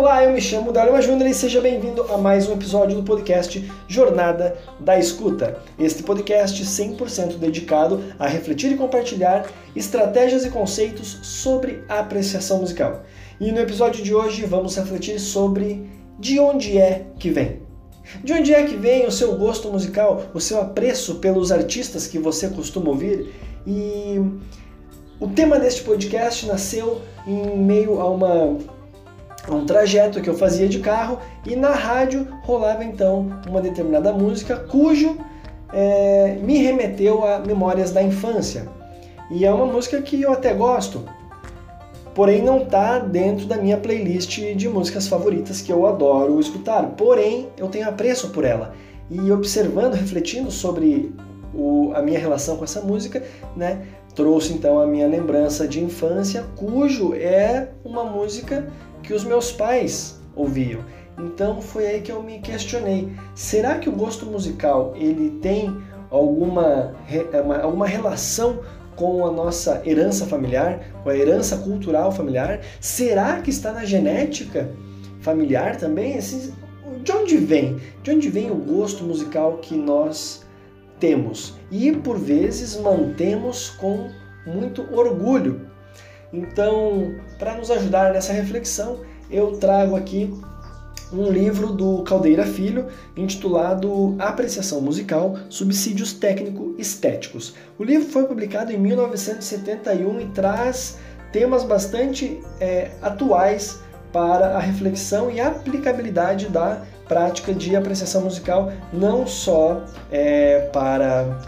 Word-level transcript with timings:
Olá, 0.00 0.24
eu 0.24 0.32
me 0.32 0.40
chamo 0.40 0.72
Daruma 0.72 1.02
Júnior 1.02 1.28
e 1.28 1.34
seja 1.34 1.60
bem-vindo 1.60 2.04
a 2.04 2.16
mais 2.16 2.48
um 2.48 2.54
episódio 2.54 2.96
do 2.96 3.02
podcast 3.02 3.70
Jornada 3.86 4.56
da 4.80 4.98
Escuta. 4.98 5.58
Este 5.78 6.02
podcast 6.02 6.64
100% 6.64 7.36
dedicado 7.36 8.02
a 8.18 8.26
refletir 8.26 8.72
e 8.72 8.78
compartilhar 8.78 9.46
estratégias 9.76 10.46
e 10.46 10.50
conceitos 10.50 11.18
sobre 11.20 11.84
apreciação 11.86 12.60
musical. 12.60 13.02
E 13.38 13.52
no 13.52 13.60
episódio 13.60 14.02
de 14.02 14.14
hoje 14.14 14.46
vamos 14.46 14.74
refletir 14.74 15.20
sobre 15.20 15.86
de 16.18 16.40
onde 16.40 16.78
é 16.78 17.04
que 17.18 17.28
vem. 17.28 17.60
De 18.24 18.32
onde 18.32 18.54
é 18.54 18.64
que 18.64 18.76
vem 18.76 19.06
o 19.06 19.12
seu 19.12 19.36
gosto 19.36 19.70
musical, 19.70 20.22
o 20.32 20.40
seu 20.40 20.62
apreço 20.62 21.16
pelos 21.16 21.52
artistas 21.52 22.06
que 22.06 22.18
você 22.18 22.48
costuma 22.48 22.88
ouvir? 22.88 23.34
E 23.66 24.18
o 25.20 25.28
tema 25.28 25.58
deste 25.58 25.82
podcast 25.82 26.46
nasceu 26.46 27.02
em 27.26 27.54
meio 27.58 28.00
a 28.00 28.08
uma 28.08 28.79
um 29.54 29.66
trajeto 29.66 30.20
que 30.20 30.28
eu 30.28 30.34
fazia 30.34 30.68
de 30.68 30.78
carro 30.78 31.18
e 31.46 31.56
na 31.56 31.70
rádio 31.70 32.26
rolava 32.42 32.84
então 32.84 33.40
uma 33.48 33.60
determinada 33.60 34.12
música 34.12 34.56
cujo 34.56 35.18
é, 35.72 36.38
me 36.42 36.58
remeteu 36.58 37.24
a 37.24 37.38
memórias 37.38 37.90
da 37.90 38.02
infância. 38.02 38.68
E 39.30 39.44
é 39.44 39.52
uma 39.52 39.66
música 39.66 40.02
que 40.02 40.20
eu 40.20 40.32
até 40.32 40.52
gosto, 40.52 41.04
porém 42.14 42.42
não 42.42 42.62
está 42.62 42.98
dentro 42.98 43.46
da 43.46 43.56
minha 43.56 43.76
playlist 43.76 44.40
de 44.56 44.68
músicas 44.68 45.06
favoritas 45.06 45.60
que 45.60 45.72
eu 45.72 45.86
adoro 45.86 46.40
escutar. 46.40 46.84
Porém, 46.96 47.48
eu 47.56 47.68
tenho 47.68 47.88
apreço 47.88 48.30
por 48.30 48.44
ela. 48.44 48.74
E 49.08 49.30
observando, 49.30 49.94
refletindo 49.94 50.50
sobre 50.50 51.12
o, 51.54 51.92
a 51.94 52.02
minha 52.02 52.18
relação 52.18 52.56
com 52.56 52.64
essa 52.64 52.80
música, 52.80 53.22
né, 53.56 53.82
trouxe 54.14 54.52
então 54.52 54.80
a 54.80 54.86
minha 54.86 55.06
lembrança 55.06 55.66
de 55.66 55.82
infância, 55.82 56.44
cujo 56.56 57.14
é 57.14 57.68
uma 57.84 58.04
música 58.04 58.68
que 59.10 59.14
os 59.14 59.24
meus 59.24 59.50
pais 59.50 60.20
ouviam. 60.36 60.84
Então 61.18 61.60
foi 61.60 61.84
aí 61.84 62.00
que 62.00 62.12
eu 62.12 62.22
me 62.22 62.38
questionei: 62.38 63.12
será 63.34 63.76
que 63.76 63.88
o 63.88 63.92
gosto 63.92 64.24
musical 64.24 64.94
ele 64.94 65.30
tem 65.42 65.76
alguma, 66.08 66.94
uma, 67.44 67.58
alguma 67.58 67.86
relação 67.88 68.60
com 68.94 69.26
a 69.26 69.32
nossa 69.32 69.82
herança 69.84 70.26
familiar, 70.26 70.78
com 71.02 71.10
a 71.10 71.16
herança 71.16 71.56
cultural 71.56 72.12
familiar? 72.12 72.60
Será 72.80 73.40
que 73.40 73.50
está 73.50 73.72
na 73.72 73.84
genética 73.84 74.70
familiar 75.20 75.76
também? 75.76 76.16
de 77.02 77.10
onde 77.10 77.36
vem? 77.36 77.80
De 78.04 78.12
onde 78.12 78.28
vem 78.28 78.48
o 78.48 78.54
gosto 78.54 79.02
musical 79.02 79.58
que 79.58 79.74
nós 79.74 80.46
temos 81.00 81.56
e 81.68 81.90
por 81.90 82.16
vezes 82.16 82.76
mantemos 82.76 83.70
com 83.70 84.08
muito 84.46 84.86
orgulho? 84.94 85.69
Então, 86.32 87.14
para 87.38 87.54
nos 87.54 87.70
ajudar 87.70 88.12
nessa 88.12 88.32
reflexão, 88.32 89.00
eu 89.30 89.52
trago 89.58 89.96
aqui 89.96 90.32
um 91.12 91.28
livro 91.28 91.72
do 91.72 92.02
Caldeira 92.02 92.46
Filho 92.46 92.86
intitulado 93.16 94.14
Apreciação 94.18 94.80
Musical: 94.80 95.36
Subsídios 95.48 96.12
Técnico-Estéticos. 96.12 97.54
O 97.78 97.84
livro 97.84 98.08
foi 98.08 98.24
publicado 98.24 98.72
em 98.72 98.78
1971 98.78 100.20
e 100.20 100.26
traz 100.26 100.98
temas 101.32 101.64
bastante 101.64 102.40
é, 102.60 102.90
atuais 103.02 103.80
para 104.12 104.56
a 104.56 104.58
reflexão 104.58 105.30
e 105.30 105.40
aplicabilidade 105.40 106.48
da 106.48 106.82
prática 107.06 107.52
de 107.52 107.74
apreciação 107.74 108.22
musical, 108.22 108.72
não 108.92 109.26
só 109.26 109.84
é, 110.10 110.68
para 110.72 111.40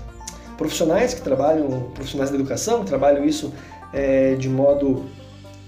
profissionais 0.56 1.14
que 1.14 1.20
trabalham, 1.22 1.90
profissionais 1.94 2.30
da 2.30 2.36
educação, 2.36 2.80
que 2.80 2.86
trabalham 2.86 3.24
isso 3.24 3.52
é, 3.92 4.34
de 4.34 4.48
modo 4.48 5.06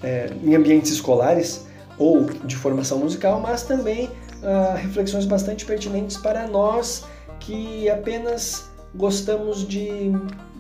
é, 0.03 0.31
em 0.43 0.55
ambientes 0.55 0.93
escolares 0.93 1.67
ou 1.99 2.25
de 2.25 2.57
formação 2.57 2.99
musical, 2.99 3.41
mas 3.41 3.63
também 3.63 4.11
ah, 4.45 4.75
reflexões 4.77 5.25
bastante 5.25 5.65
pertinentes 5.65 6.19
para 6.19 6.47
nós 6.47 7.05
que 7.41 7.89
apenas 7.89 8.69
gostamos 8.95 9.67
de 9.67 10.13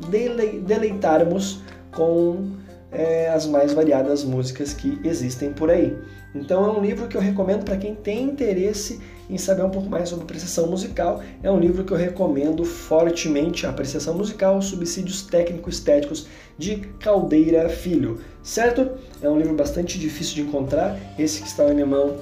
dele 0.08 0.60
deleitarmos 0.60 1.60
com 1.94 2.52
é, 2.90 3.28
as 3.28 3.46
mais 3.46 3.74
variadas 3.74 4.24
músicas 4.24 4.72
que 4.72 4.98
existem 5.04 5.52
por 5.52 5.70
aí. 5.70 5.96
Então 6.34 6.64
é 6.64 6.78
um 6.78 6.82
livro 6.82 7.06
que 7.06 7.16
eu 7.16 7.20
recomendo 7.20 7.64
para 7.64 7.76
quem 7.76 7.94
tem 7.94 8.24
interesse 8.24 9.00
em 9.30 9.38
saber 9.38 9.62
um 9.62 9.70
pouco 9.70 9.88
mais 9.88 10.08
sobre 10.08 10.24
apreciação 10.24 10.66
musical. 10.66 11.22
É 11.42 11.50
um 11.50 11.58
livro 11.58 11.84
que 11.84 11.92
eu 11.92 11.96
recomendo 11.96 12.64
fortemente, 12.64 13.66
a 13.66 13.70
Apreciação 13.70 14.14
Musical, 14.14 14.60
Subsídios 14.60 15.22
Técnico-Estéticos, 15.22 16.26
de 16.58 16.76
Caldeira 17.00 17.68
Filho, 17.68 18.20
certo? 18.42 18.90
É 19.22 19.28
um 19.28 19.38
livro 19.38 19.54
bastante 19.54 19.98
difícil 19.98 20.34
de 20.34 20.42
encontrar, 20.42 20.96
esse 21.18 21.40
que 21.40 21.48
está 21.48 21.64
na 21.64 21.74
minha 21.74 21.86
mão 21.86 22.16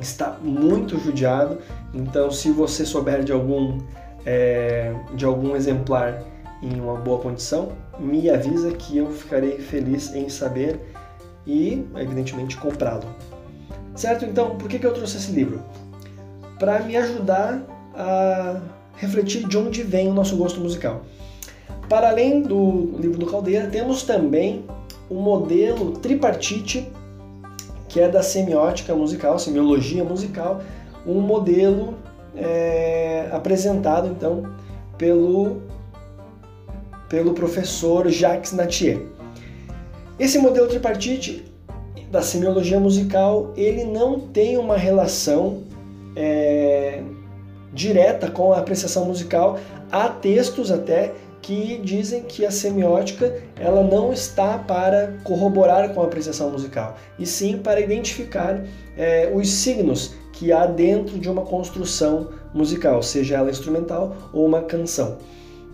está 0.00 0.38
muito 0.42 0.98
judiado, 0.98 1.58
então 1.94 2.30
se 2.30 2.50
você 2.50 2.84
souber 2.84 3.24
de 3.24 3.32
algum, 3.32 3.78
é, 4.26 4.94
de 5.14 5.24
algum 5.24 5.56
exemplar 5.56 6.22
em 6.62 6.78
uma 6.78 6.96
boa 6.96 7.18
condição, 7.18 7.72
me 7.98 8.28
avisa 8.28 8.72
que 8.72 8.98
eu 8.98 9.10
ficarei 9.10 9.58
feliz 9.58 10.14
em 10.14 10.28
saber 10.28 10.80
e, 11.46 11.86
evidentemente, 11.96 12.56
comprá-lo. 12.56 13.04
Certo? 13.94 14.24
Então, 14.24 14.56
por 14.56 14.68
que, 14.68 14.78
que 14.78 14.86
eu 14.86 14.92
trouxe 14.92 15.16
esse 15.16 15.32
livro? 15.32 15.62
Para 16.58 16.80
me 16.80 16.96
ajudar 16.96 17.62
a 17.94 18.60
refletir 18.96 19.46
de 19.46 19.56
onde 19.56 19.82
vem 19.82 20.08
o 20.08 20.12
nosso 20.12 20.36
gosto 20.36 20.60
musical. 20.60 21.02
Para 21.88 22.08
além 22.08 22.42
do 22.42 22.96
livro 22.98 23.18
do 23.18 23.26
Caldeira, 23.26 23.68
temos 23.68 24.02
também 24.02 24.64
o 25.08 25.14
modelo 25.14 25.92
tripartite, 25.92 26.90
que 27.88 28.00
é 28.00 28.08
da 28.08 28.22
semiótica 28.22 28.94
musical, 28.94 29.38
semiologia 29.38 30.02
musical, 30.02 30.60
um 31.06 31.20
modelo 31.20 31.94
é, 32.34 33.28
apresentado 33.32 34.08
então 34.08 34.42
pelo 34.98 35.62
pelo 37.08 37.32
professor 37.34 38.08
Jacques 38.08 38.52
Natier. 38.52 39.00
Esse 40.18 40.38
modelo 40.38 40.66
tripartite 40.66 41.44
da 42.10 42.22
semiologia 42.22 42.80
musical, 42.80 43.52
ele 43.56 43.84
não 43.84 44.20
tem 44.20 44.56
uma 44.56 44.76
relação 44.76 45.64
é, 46.14 47.02
direta 47.72 48.30
com 48.30 48.52
a 48.52 48.58
apreciação 48.58 49.04
musical. 49.04 49.58
Há 49.92 50.08
textos 50.08 50.70
até 50.70 51.12
que 51.42 51.78
dizem 51.84 52.22
que 52.22 52.44
a 52.46 52.50
semiótica 52.50 53.40
ela 53.60 53.82
não 53.82 54.12
está 54.12 54.58
para 54.58 55.14
corroborar 55.22 55.90
com 55.90 56.00
a 56.00 56.04
apreciação 56.04 56.50
musical, 56.50 56.96
e 57.18 57.24
sim 57.26 57.58
para 57.58 57.78
identificar 57.78 58.64
é, 58.96 59.30
os 59.32 59.48
signos 59.48 60.14
que 60.32 60.50
há 60.52 60.66
dentro 60.66 61.18
de 61.18 61.30
uma 61.30 61.42
construção 61.42 62.30
musical, 62.52 63.02
seja 63.02 63.36
ela 63.36 63.50
instrumental 63.50 64.16
ou 64.32 64.44
uma 64.44 64.62
canção. 64.62 65.18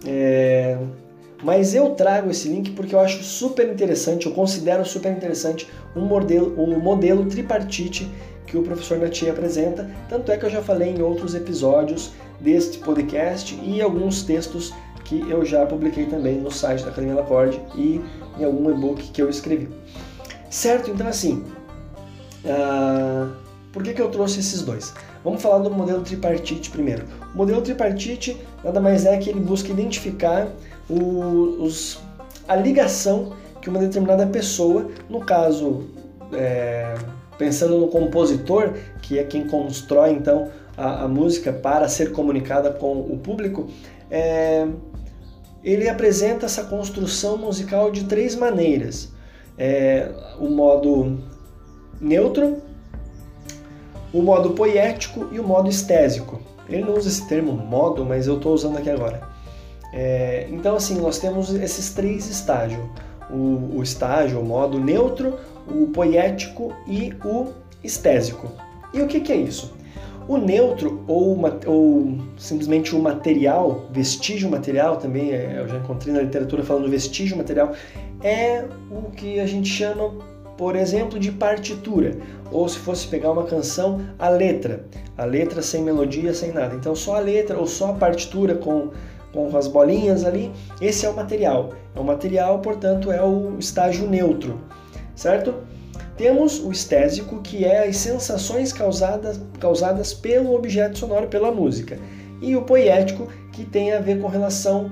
É, 0.06 0.76
mas 1.42 1.74
eu 1.74 1.90
trago 1.90 2.30
esse 2.30 2.48
link 2.48 2.70
porque 2.70 2.94
eu 2.94 3.00
acho 3.00 3.22
super 3.22 3.68
interessante, 3.68 4.26
eu 4.26 4.32
considero 4.32 4.84
super 4.84 5.10
interessante 5.10 5.68
o 5.94 6.00
um 6.00 6.04
modelo, 6.04 6.54
um 6.60 6.78
modelo 6.78 7.26
tripartite 7.26 8.10
que 8.46 8.56
o 8.56 8.62
professor 8.62 8.98
Natier 8.98 9.32
apresenta, 9.32 9.90
tanto 10.08 10.30
é 10.30 10.36
que 10.36 10.44
eu 10.44 10.50
já 10.50 10.62
falei 10.62 10.90
em 10.90 11.02
outros 11.02 11.34
episódios 11.34 12.12
deste 12.40 12.78
podcast 12.78 13.58
e 13.62 13.80
alguns 13.80 14.22
textos 14.22 14.72
que 15.04 15.28
eu 15.28 15.44
já 15.44 15.66
publiquei 15.66 16.06
também 16.06 16.38
no 16.38 16.50
site 16.50 16.84
da 16.84 16.90
Academia 16.90 17.16
Lacorde 17.16 17.60
e 17.74 18.00
em 18.38 18.44
algum 18.44 18.70
e-book 18.70 19.10
que 19.10 19.20
eu 19.20 19.28
escrevi. 19.28 19.68
Certo? 20.48 20.90
Então 20.90 21.06
assim, 21.06 21.44
uh, 22.44 23.32
por 23.72 23.82
que, 23.82 23.94
que 23.94 24.02
eu 24.02 24.10
trouxe 24.10 24.40
esses 24.40 24.62
dois? 24.62 24.92
Vamos 25.24 25.40
falar 25.40 25.58
do 25.58 25.70
modelo 25.70 26.02
tripartite 26.02 26.70
primeiro. 26.70 27.04
O 27.34 27.38
modelo 27.38 27.62
tripartite 27.62 28.36
nada 28.62 28.80
mais 28.80 29.06
é 29.06 29.16
que 29.16 29.30
ele 29.30 29.40
busca 29.40 29.70
identificar 29.70 30.48
o, 30.92 31.62
os, 31.62 31.98
a 32.46 32.54
ligação 32.54 33.32
que 33.60 33.70
uma 33.70 33.78
determinada 33.78 34.26
pessoa, 34.26 34.90
no 35.08 35.20
caso, 35.20 35.88
é, 36.32 36.94
pensando 37.38 37.78
no 37.78 37.88
compositor, 37.88 38.74
que 39.00 39.18
é 39.18 39.24
quem 39.24 39.46
constrói 39.46 40.10
então 40.10 40.50
a, 40.76 41.04
a 41.04 41.08
música 41.08 41.52
para 41.52 41.88
ser 41.88 42.12
comunicada 42.12 42.70
com 42.70 42.92
o 43.00 43.18
público, 43.18 43.68
é, 44.10 44.66
ele 45.62 45.88
apresenta 45.88 46.46
essa 46.46 46.64
construção 46.64 47.38
musical 47.38 47.90
de 47.90 48.04
três 48.04 48.34
maneiras: 48.34 49.12
é, 49.56 50.10
o 50.38 50.48
modo 50.48 51.18
neutro, 52.00 52.60
o 54.12 54.20
modo 54.20 54.50
poético 54.50 55.28
e 55.32 55.38
o 55.38 55.44
modo 55.44 55.70
estésico. 55.70 56.40
Ele 56.68 56.84
não 56.84 56.94
usa 56.94 57.08
esse 57.08 57.26
termo 57.28 57.52
modo, 57.52 58.04
mas 58.04 58.26
eu 58.26 58.36
estou 58.36 58.54
usando 58.54 58.78
aqui 58.78 58.90
agora. 58.90 59.32
É, 59.92 60.46
então, 60.50 60.76
assim, 60.76 61.00
nós 61.00 61.18
temos 61.18 61.52
esses 61.54 61.92
três 61.92 62.28
estágios: 62.28 62.82
o, 63.30 63.76
o 63.76 63.82
estágio, 63.82 64.40
o 64.40 64.44
modo 64.44 64.80
neutro, 64.80 65.38
o 65.68 65.86
poético 65.88 66.72
e 66.86 67.12
o 67.24 67.48
estésico. 67.84 68.50
E 68.92 69.00
o 69.00 69.06
que, 69.06 69.20
que 69.20 69.32
é 69.32 69.36
isso? 69.36 69.74
O 70.28 70.36
neutro, 70.36 71.02
ou, 71.08 71.36
ou, 71.66 72.18
simplesmente 72.38 72.94
o 72.94 73.02
material, 73.02 73.86
vestígio 73.90 74.48
material 74.48 74.96
também, 74.96 75.32
é, 75.32 75.58
eu 75.58 75.68
já 75.68 75.78
encontrei 75.78 76.14
na 76.14 76.22
literatura 76.22 76.62
falando 76.62 76.88
vestígio 76.88 77.36
material, 77.36 77.72
é 78.22 78.64
o 78.90 79.10
que 79.10 79.40
a 79.40 79.46
gente 79.46 79.68
chama 79.68 80.12
por 80.56 80.76
exemplo, 80.76 81.18
de 81.18 81.32
partitura, 81.32 82.16
ou 82.50 82.68
se 82.68 82.78
fosse 82.78 83.08
pegar 83.08 83.32
uma 83.32 83.44
canção, 83.44 84.00
a 84.18 84.28
letra, 84.28 84.84
a 85.16 85.24
letra 85.24 85.62
sem 85.62 85.82
melodia, 85.82 86.32
sem 86.34 86.52
nada. 86.52 86.74
Então 86.74 86.94
só 86.94 87.16
a 87.16 87.18
letra 87.18 87.58
ou 87.58 87.66
só 87.66 87.90
a 87.90 87.94
partitura 87.94 88.54
com 88.54 88.90
com 89.32 89.56
as 89.56 89.66
bolinhas 89.66 90.24
ali, 90.24 90.52
esse 90.80 91.06
é 91.06 91.10
o 91.10 91.16
material. 91.16 91.70
É 91.94 92.00
o 92.00 92.04
material, 92.04 92.58
portanto, 92.60 93.10
é 93.10 93.22
o 93.22 93.58
estágio 93.58 94.08
neutro, 94.08 94.60
certo? 95.14 95.54
Temos 96.16 96.58
o 96.60 96.70
estésico, 96.70 97.40
que 97.40 97.64
é 97.64 97.88
as 97.88 97.96
sensações 97.96 98.72
causadas, 98.72 99.40
causadas 99.58 100.12
pelo 100.12 100.54
objeto 100.54 100.98
sonoro, 100.98 101.26
pela 101.26 101.50
música. 101.50 101.98
E 102.40 102.54
o 102.54 102.62
poético, 102.62 103.28
que 103.52 103.64
tem 103.64 103.92
a 103.92 104.00
ver 104.00 104.20
com 104.20 104.28
relação 104.28 104.90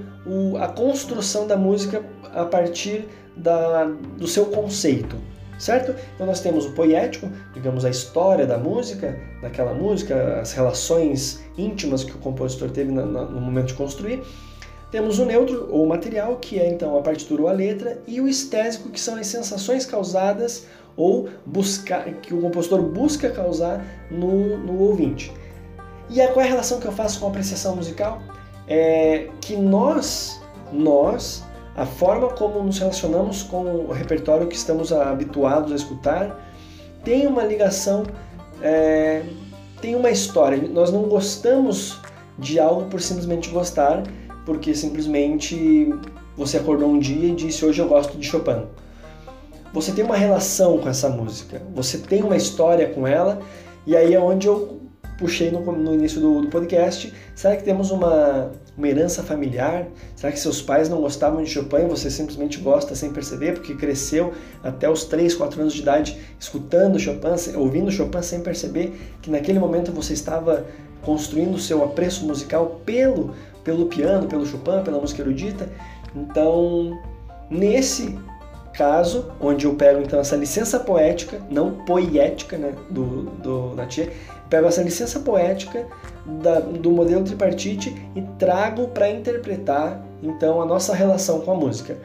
à 0.61 0.69
construção 0.69 1.47
da 1.47 1.57
música 1.57 2.03
a 2.35 2.45
partir 2.45 3.09
da, 3.37 3.85
do 4.17 4.27
seu 4.27 4.47
conceito, 4.47 5.17
certo? 5.61 5.95
Então 6.15 6.27
nós 6.27 6.41
temos 6.41 6.65
o 6.65 6.73
poético, 6.73 7.29
digamos 7.53 7.85
a 7.85 7.91
história 7.91 8.47
da 8.47 8.59
música, 8.59 9.21
daquela 9.43 9.75
música, 9.75 10.41
as 10.41 10.53
relações 10.53 11.45
íntimas 11.57 12.03
que 12.03 12.13
o 12.13 12.19
compositor 12.19 12.71
teve 12.71 12.91
no, 12.91 13.41
momento 13.41 13.69
de 13.69 13.75
construir. 13.75 14.23
Temos 14.91 15.21
o 15.21 15.25
neutro, 15.25 15.69
ou 15.71 15.87
material, 15.87 16.37
que 16.37 16.59
é 16.59 16.69
então 16.69 16.99
a 16.99 17.03
partitura 17.03 17.43
ou 17.43 17.49
a 17.49 17.53
letra, 17.53 17.99
e 18.09 18.21
o 18.21 18.27
estésico, 18.27 18.89
que 18.89 18.99
são 18.99 19.15
as 19.15 19.29
sensações 19.29 19.87
causadas 19.87 20.67
ou 20.97 21.29
buscar, 21.47 22.05
que 22.15 22.35
o 22.35 22.41
compositor 22.41 22.83
busca 22.83 23.31
causar 23.31 23.85
no, 24.11 24.57
no 24.57 24.81
ouvinte. 24.81 25.33
E 26.09 26.21
a, 26.21 26.29
qual 26.33 26.45
é 26.45 26.49
a 26.49 26.51
relação 26.51 26.81
que 26.81 26.87
eu 26.87 26.93
faço 26.93 27.21
com 27.21 27.27
a 27.27 27.29
apreciação 27.29 27.77
musical? 27.77 28.21
É 28.67 29.29
que 29.41 29.55
nós, 29.57 30.41
nós 30.73 31.45
a 31.81 31.87
forma 31.87 32.29
como 32.29 32.63
nos 32.63 32.79
relacionamos 32.79 33.43
com 33.43 33.65
o 33.65 33.91
repertório 33.91 34.47
que 34.47 34.55
estamos 34.55 34.93
habituados 34.93 35.73
a 35.73 35.75
escutar 35.75 36.47
tem 37.03 37.27
uma 37.27 37.43
ligação, 37.43 38.05
é, 38.61 39.23
tem 39.81 39.95
uma 39.95 40.11
história. 40.11 40.69
Nós 40.69 40.93
não 40.93 41.05
gostamos 41.05 41.99
de 42.39 42.61
algo 42.61 42.85
por 42.91 43.01
simplesmente 43.01 43.49
gostar, 43.49 44.03
porque 44.45 44.75
simplesmente 44.75 45.89
você 46.37 46.59
acordou 46.59 46.91
um 46.91 46.99
dia 46.99 47.29
e 47.29 47.35
disse 47.35 47.65
hoje 47.65 47.81
eu 47.81 47.89
gosto 47.89 48.19
de 48.19 48.27
Chopin. 48.27 48.67
Você 49.73 49.91
tem 49.93 50.05
uma 50.05 50.17
relação 50.17 50.77
com 50.77 50.89
essa 50.91 51.09
música, 51.09 51.63
você 51.75 51.97
tem 51.97 52.23
uma 52.23 52.37
história 52.37 52.91
com 52.91 53.07
ela, 53.07 53.41
e 53.87 53.97
aí 53.97 54.13
é 54.13 54.21
onde 54.21 54.47
eu 54.47 54.81
puxei 55.19 55.51
no, 55.51 55.61
no 55.73 55.95
início 55.95 56.21
do, 56.21 56.43
do, 56.43 56.49
podcast, 56.49 57.11
será 57.35 57.57
que 57.57 57.63
temos 57.63 57.91
uma, 57.91 58.51
uma 58.81 58.89
herança 58.89 59.23
familiar? 59.23 59.87
Será 60.17 60.33
que 60.33 60.41
seus 60.41 60.63
pais 60.63 60.89
não 60.89 61.01
gostavam 61.01 61.43
de 61.45 61.51
Chopin 61.51 61.83
e 61.83 61.87
você 61.87 62.11
simplesmente 62.11 62.59
gosta 62.59 62.95
sem 62.95 63.13
perceber, 63.13 63.53
porque 63.53 63.75
cresceu 63.75 64.33
até 64.65 64.91
os 64.91 65.05
3, 65.05 65.35
4 65.35 65.61
anos 65.61 65.75
de 65.75 65.83
idade 65.83 66.19
escutando 66.39 66.99
Chopin, 66.99 67.57
ouvindo 67.57 67.91
Chopin 67.91 68.23
sem 68.23 68.41
perceber 68.41 68.99
que 69.21 69.31
naquele 69.31 69.59
momento 69.59 69.93
você 69.93 70.15
estava 70.15 70.67
construindo 71.03 71.59
seu 71.59 71.85
apreço 71.85 72.27
musical 72.27 72.81
pelo, 72.85 73.35
pelo 73.63 73.87
piano, 73.87 74.27
pelo 74.27 74.47
Chopin, 74.47 74.83
pela 74.83 74.99
música 74.99 75.21
erudita? 75.21 75.69
Então, 76.17 76.99
nesse 77.51 78.19
caso, 78.73 79.31
onde 79.39 79.67
eu 79.67 79.75
pego 79.75 80.01
então 80.01 80.19
essa 80.21 80.37
licença 80.37 80.81
poética, 80.81 81.39
não 81.51 81.85
poética, 81.85 82.57
né, 82.57 82.75
do, 82.89 83.25
do 83.43 83.75
Natchez, 83.75 84.09
pego 84.51 84.67
essa 84.67 84.83
licença 84.83 85.21
poética 85.21 85.87
da, 86.27 86.59
do 86.59 86.91
modelo 86.91 87.25
tripartite 87.25 87.95
e 88.15 88.21
trago 88.39 88.89
para 88.89 89.09
interpretar 89.09 90.05
então 90.23 90.61
a 90.61 90.67
nossa 90.67 90.95
relação 90.95 91.41
com 91.41 91.53
a 91.53 91.55
música. 91.55 91.97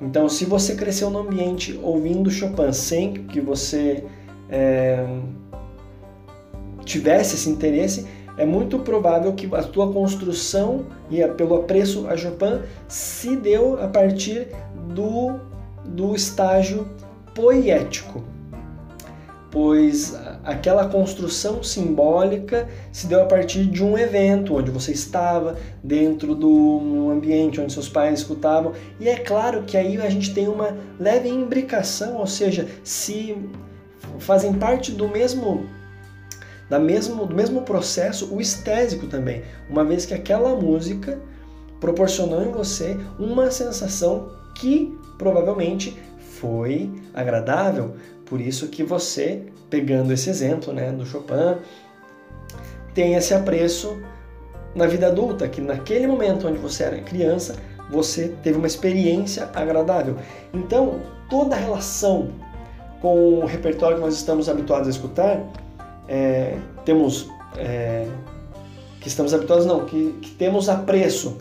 Então, 0.00 0.28
se 0.28 0.46
você 0.46 0.74
cresceu 0.74 1.10
no 1.10 1.18
ambiente 1.18 1.78
ouvindo 1.82 2.30
Chopin 2.30 2.72
sem 2.72 3.12
que 3.12 3.38
você 3.38 4.02
é, 4.48 5.06
tivesse 6.86 7.36
esse 7.36 7.50
interesse, 7.50 8.06
é 8.38 8.46
muito 8.46 8.78
provável 8.78 9.34
que 9.34 9.54
a 9.54 9.62
tua 9.62 9.92
construção 9.92 10.86
e 11.10 11.22
pelo 11.28 11.56
apreço 11.56 12.08
a 12.08 12.16
Chopin 12.16 12.62
se 12.88 13.36
deu 13.36 13.78
a 13.82 13.86
partir 13.86 14.48
do, 14.94 15.38
do 15.84 16.14
estágio 16.14 16.88
poético 17.34 18.24
pois 19.50 20.14
aquela 20.44 20.88
construção 20.88 21.62
simbólica 21.62 22.68
se 22.92 23.06
deu 23.06 23.22
a 23.22 23.26
partir 23.26 23.66
de 23.66 23.82
um 23.82 23.98
evento 23.98 24.56
onde 24.56 24.70
você 24.70 24.92
estava 24.92 25.56
dentro 25.82 26.34
do 26.34 27.10
ambiente 27.10 27.60
onde 27.60 27.72
seus 27.72 27.88
pais 27.88 28.20
escutavam. 28.20 28.72
E 29.00 29.08
é 29.08 29.16
claro 29.16 29.62
que 29.62 29.76
aí 29.76 30.00
a 30.00 30.08
gente 30.08 30.32
tem 30.32 30.46
uma 30.46 30.76
leve 30.98 31.28
imbricação, 31.28 32.16
ou 32.16 32.26
seja, 32.26 32.68
se 32.84 33.36
fazem 34.18 34.52
parte 34.54 34.92
do 34.92 35.08
mesmo 35.08 35.66
da 36.68 36.78
mesmo, 36.78 37.26
do 37.26 37.34
mesmo 37.34 37.62
processo 37.62 38.32
o 38.32 38.40
estésico 38.40 39.08
também, 39.08 39.42
uma 39.68 39.84
vez 39.84 40.06
que 40.06 40.14
aquela 40.14 40.54
música 40.54 41.18
proporcionou 41.80 42.44
em 42.44 42.52
você 42.52 42.96
uma 43.18 43.50
sensação 43.50 44.30
que 44.54 44.96
provavelmente 45.18 45.98
foi 46.40 46.90
agradável, 47.12 47.96
por 48.30 48.40
isso 48.40 48.68
que 48.68 48.84
você, 48.84 49.42
pegando 49.68 50.12
esse 50.12 50.30
exemplo 50.30 50.72
né, 50.72 50.92
do 50.92 51.04
Chopin, 51.04 51.56
tem 52.94 53.14
esse 53.14 53.34
apreço 53.34 54.00
na 54.72 54.86
vida 54.86 55.08
adulta, 55.08 55.48
que 55.48 55.60
naquele 55.60 56.06
momento 56.06 56.46
onde 56.46 56.58
você 56.58 56.84
era 56.84 57.00
criança, 57.00 57.56
você 57.90 58.28
teve 58.40 58.56
uma 58.56 58.68
experiência 58.68 59.50
agradável. 59.52 60.16
Então, 60.54 61.00
toda 61.28 61.56
relação 61.56 62.30
com 63.00 63.40
o 63.40 63.46
repertório 63.46 63.96
que 63.96 64.02
nós 64.04 64.14
estamos 64.14 64.48
habituados 64.48 64.86
a 64.86 64.90
escutar, 64.92 65.42
é, 66.06 66.56
temos 66.84 67.28
é, 67.56 68.06
que 69.00 69.08
estamos 69.08 69.34
habituados 69.34 69.66
não, 69.66 69.86
que, 69.86 70.12
que 70.22 70.30
temos 70.30 70.68
apreço 70.68 71.36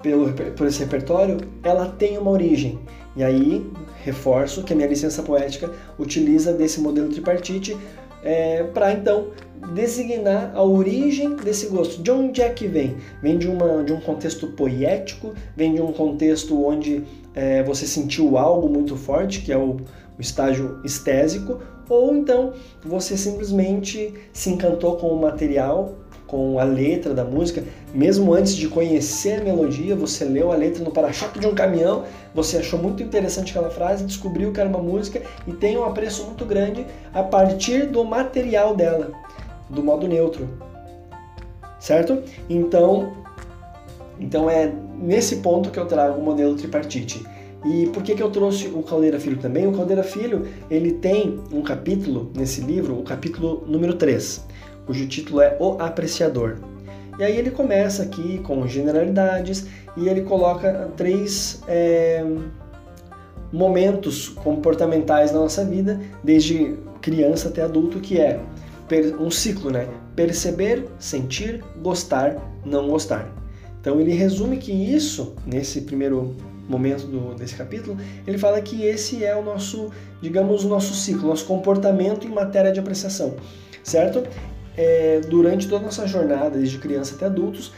pelo, 0.00 0.32
por 0.32 0.68
esse 0.68 0.78
repertório, 0.78 1.38
ela 1.64 1.86
tem 1.86 2.18
uma 2.18 2.30
origem. 2.30 2.78
E 3.16 3.24
aí, 3.24 3.68
reforço 4.04 4.62
que 4.62 4.72
a 4.72 4.76
minha 4.76 4.88
licença 4.88 5.22
poética 5.22 5.70
utiliza 5.98 6.52
desse 6.52 6.80
modelo 6.80 7.08
tripartite 7.08 7.76
é, 8.22 8.62
para 8.62 8.92
então 8.92 9.28
designar 9.74 10.52
a 10.54 10.62
origem 10.62 11.36
desse 11.36 11.66
gosto. 11.66 12.02
De 12.02 12.10
onde 12.10 12.42
é 12.42 12.48
que 12.50 12.66
vem? 12.66 12.96
Vem 13.22 13.38
de, 13.38 13.48
uma, 13.48 13.82
de 13.82 13.92
um 13.92 14.00
contexto 14.00 14.48
poético, 14.48 15.32
vem 15.56 15.74
de 15.74 15.80
um 15.80 15.92
contexto 15.92 16.64
onde 16.64 17.02
é, 17.34 17.62
você 17.62 17.86
sentiu 17.86 18.36
algo 18.36 18.68
muito 18.68 18.96
forte, 18.96 19.40
que 19.40 19.52
é 19.52 19.56
o, 19.56 19.76
o 20.18 20.20
estágio 20.20 20.80
estésico, 20.84 21.60
ou 21.88 22.16
então 22.16 22.52
você 22.84 23.16
simplesmente 23.16 24.12
se 24.32 24.50
encantou 24.50 24.96
com 24.96 25.08
o 25.08 25.20
material 25.20 25.96
com 26.34 26.58
a 26.58 26.64
letra 26.64 27.14
da 27.14 27.24
música, 27.24 27.62
mesmo 27.94 28.34
antes 28.34 28.56
de 28.56 28.66
conhecer 28.66 29.40
a 29.40 29.44
melodia, 29.44 29.94
você 29.94 30.24
leu 30.24 30.50
a 30.50 30.56
letra 30.56 30.82
no 30.82 30.90
para-choque 30.90 31.38
de 31.38 31.46
um 31.46 31.54
caminhão, 31.54 32.02
você 32.34 32.56
achou 32.56 32.76
muito 32.76 33.00
interessante 33.04 33.50
aquela 33.52 33.70
frase, 33.70 34.02
descobriu 34.02 34.50
que 34.50 34.58
era 34.58 34.68
uma 34.68 34.80
música 34.80 35.22
e 35.46 35.52
tem 35.52 35.78
um 35.78 35.84
apreço 35.84 36.24
muito 36.24 36.44
grande 36.44 36.84
a 37.12 37.22
partir 37.22 37.86
do 37.86 38.02
material 38.04 38.74
dela, 38.74 39.12
do 39.70 39.80
modo 39.80 40.08
neutro. 40.08 40.48
Certo? 41.78 42.20
Então, 42.50 43.12
então 44.18 44.50
é 44.50 44.72
nesse 45.00 45.36
ponto 45.36 45.70
que 45.70 45.78
eu 45.78 45.86
trago 45.86 46.20
o 46.20 46.24
modelo 46.24 46.56
tripartite. 46.56 47.24
E 47.64 47.86
por 47.94 48.02
que, 48.02 48.12
que 48.12 48.22
eu 48.22 48.30
trouxe 48.30 48.66
o 48.66 48.82
Caldeira 48.82 49.20
Filho 49.20 49.38
também? 49.38 49.68
O 49.68 49.72
Caldeira 49.72 50.02
Filho 50.02 50.48
ele 50.68 50.94
tem 50.94 51.40
um 51.52 51.62
capítulo 51.62 52.32
nesse 52.34 52.60
livro, 52.60 52.98
o 52.98 53.04
capítulo 53.04 53.62
número 53.68 53.94
3 53.94 54.52
cujo 54.86 55.06
título 55.06 55.40
é 55.40 55.56
O 55.60 55.80
Apreciador. 55.80 56.56
E 57.18 57.22
aí 57.22 57.36
ele 57.36 57.50
começa 57.50 58.02
aqui 58.02 58.38
com 58.38 58.66
generalidades 58.66 59.66
e 59.96 60.08
ele 60.08 60.22
coloca 60.22 60.90
três 60.96 61.62
é, 61.68 62.24
momentos 63.52 64.28
comportamentais 64.28 65.30
na 65.30 65.38
nossa 65.38 65.64
vida, 65.64 66.00
desde 66.22 66.76
criança 67.00 67.48
até 67.48 67.62
adulto, 67.62 68.00
que 68.00 68.20
é 68.20 68.40
um 69.18 69.30
ciclo, 69.30 69.70
né? 69.70 69.88
Perceber, 70.16 70.86
sentir, 70.98 71.62
gostar, 71.80 72.36
não 72.64 72.88
gostar. 72.88 73.32
Então 73.80 74.00
ele 74.00 74.12
resume 74.12 74.56
que 74.56 74.72
isso, 74.72 75.34
nesse 75.46 75.82
primeiro 75.82 76.34
momento 76.68 77.06
do, 77.06 77.34
desse 77.34 77.54
capítulo, 77.54 77.96
ele 78.26 78.38
fala 78.38 78.60
que 78.60 78.82
esse 78.84 79.24
é 79.24 79.36
o 79.36 79.42
nosso, 79.42 79.90
digamos, 80.20 80.64
o 80.64 80.68
nosso 80.68 80.94
ciclo, 80.94 81.28
nosso 81.28 81.44
comportamento 81.44 82.26
em 82.26 82.30
matéria 82.30 82.72
de 82.72 82.80
apreciação, 82.80 83.34
certo? 83.82 84.26
É, 84.76 85.20
durante 85.20 85.68
toda 85.68 85.82
a 85.82 85.86
nossa 85.86 86.06
jornada, 86.06 86.50
desde 86.50 86.78
criança 86.78 87.14
até 87.14 87.26
adultos, 87.26 87.72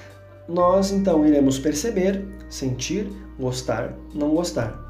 nós 0.48 0.90
então 0.90 1.26
iremos 1.26 1.58
perceber, 1.58 2.24
sentir, 2.48 3.10
gostar, 3.38 3.94
não 4.14 4.30
gostar. 4.30 4.84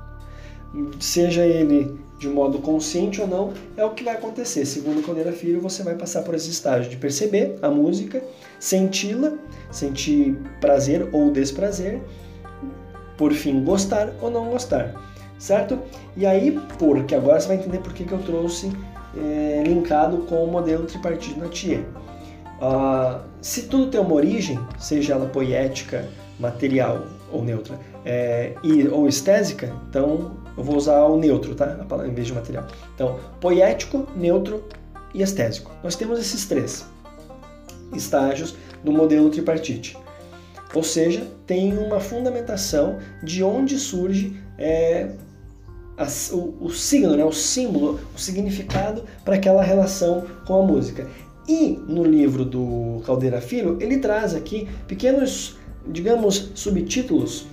Seja 1.00 1.44
ele 1.44 1.98
de 2.18 2.28
modo 2.28 2.58
consciente 2.58 3.20
ou 3.20 3.26
não, 3.26 3.52
é 3.76 3.84
o 3.84 3.90
que 3.90 4.02
vai 4.02 4.14
acontecer. 4.14 4.64
Segundo 4.64 5.04
Caldeira 5.04 5.32
Filho, 5.32 5.60
você 5.60 5.82
vai 5.82 5.94
passar 5.94 6.22
por 6.22 6.34
esse 6.34 6.50
estágio 6.50 6.90
de 6.90 6.96
perceber 6.96 7.58
a 7.60 7.70
música, 7.70 8.22
senti-la, 8.58 9.32
sentir 9.70 10.36
prazer 10.60 11.08
ou 11.12 11.30
desprazer, 11.30 12.00
por 13.16 13.32
fim 13.32 13.62
gostar 13.62 14.12
ou 14.20 14.30
não 14.30 14.50
gostar. 14.50 14.94
certo? 15.38 15.78
E 16.16 16.24
aí, 16.24 16.58
porque 16.78 17.14
agora 17.14 17.40
você 17.40 17.48
vai 17.48 17.56
entender 17.56 17.78
por 17.78 17.92
que, 17.92 18.04
que 18.04 18.12
eu 18.12 18.22
trouxe 18.22 18.72
é, 19.16 19.62
linkado 19.66 20.18
com 20.18 20.44
o 20.44 20.50
modelo 20.50 20.84
tripartite 20.86 21.38
Nattier. 21.38 21.84
Uh, 22.60 23.20
se 23.40 23.62
tudo 23.62 23.90
tem 23.90 24.00
uma 24.00 24.14
origem, 24.14 24.58
seja 24.78 25.14
ela 25.14 25.26
poética, 25.26 26.08
material 26.38 27.06
ou 27.30 27.44
neutra, 27.44 27.78
é, 28.04 28.54
e, 28.62 28.86
ou 28.88 29.08
estésica, 29.08 29.74
então 29.88 30.36
eu 30.56 30.62
vou 30.62 30.76
usar 30.76 31.04
o 31.04 31.18
neutro, 31.18 31.54
tá? 31.54 31.78
Em 32.06 32.14
vez 32.14 32.28
de 32.28 32.32
material. 32.32 32.66
Então, 32.94 33.18
poético, 33.40 34.06
neutro 34.16 34.64
e 35.12 35.22
estésico. 35.22 35.70
Nós 35.82 35.96
temos 35.96 36.18
esses 36.18 36.46
três 36.46 36.86
estágios 37.94 38.56
do 38.82 38.92
modelo 38.92 39.28
tripartite. 39.30 39.96
Ou 40.74 40.82
seja, 40.82 41.26
tem 41.46 41.76
uma 41.76 42.00
fundamentação 42.00 42.98
de 43.22 43.42
onde 43.42 43.78
surge 43.78 44.36
é, 44.58 45.10
o, 46.32 46.66
o 46.66 46.70
signo, 46.70 47.16
né, 47.16 47.24
o 47.24 47.32
símbolo, 47.32 47.98
o 48.14 48.18
significado 48.18 49.04
para 49.24 49.36
aquela 49.36 49.62
relação 49.62 50.24
com 50.46 50.62
a 50.62 50.62
música. 50.62 51.06
E 51.48 51.80
no 51.88 52.04
livro 52.04 52.44
do 52.44 53.00
Caldeira 53.06 53.40
Filho, 53.40 53.78
ele 53.80 53.98
traz 53.98 54.34
aqui 54.34 54.68
pequenos, 54.86 55.56
digamos, 55.86 56.50
subtítulos. 56.54 57.46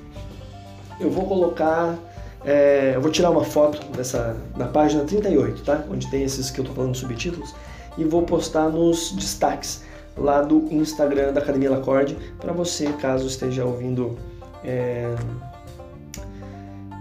Eu 1.00 1.12
vou 1.12 1.26
colocar, 1.26 1.98
é, 2.44 2.94
eu 2.96 3.02
vou 3.02 3.12
tirar 3.12 3.30
uma 3.30 3.44
foto 3.44 3.86
dessa, 3.96 4.36
na 4.58 4.66
página 4.66 5.04
38, 5.04 5.62
tá? 5.64 5.84
Onde 5.90 6.10
tem 6.10 6.24
esses 6.24 6.50
que 6.50 6.60
eu 6.60 6.64
estou 6.64 6.76
falando 6.76 6.96
subtítulos, 6.96 7.54
e 7.98 8.04
vou 8.04 8.24
postar 8.24 8.70
nos 8.70 9.12
destaques 9.12 9.84
lá 10.18 10.42
do 10.42 10.68
Instagram 10.72 11.32
da 11.32 11.42
Academia 11.42 11.72
Lacorde 11.72 12.18
para 12.40 12.52
você, 12.52 12.88
caso 12.94 13.28
esteja 13.28 13.64
ouvindo 13.64 14.18
é, 14.64 15.14